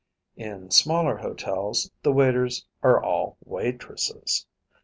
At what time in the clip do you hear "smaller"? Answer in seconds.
0.71-1.17